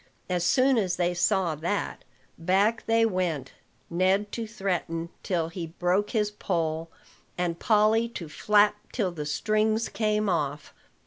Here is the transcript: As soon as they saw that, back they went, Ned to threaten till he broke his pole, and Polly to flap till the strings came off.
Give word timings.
As 0.27 0.43
soon 0.43 0.79
as 0.79 0.95
they 0.95 1.13
saw 1.13 1.53
that, 1.53 2.03
back 2.35 2.87
they 2.87 3.05
went, 3.05 3.53
Ned 3.87 4.31
to 4.31 4.47
threaten 4.47 5.09
till 5.21 5.49
he 5.49 5.67
broke 5.77 6.09
his 6.09 6.31
pole, 6.31 6.89
and 7.37 7.59
Polly 7.59 8.09
to 8.09 8.27
flap 8.27 8.77
till 8.91 9.11
the 9.11 9.27
strings 9.27 9.89
came 9.89 10.27
off. 10.27 10.73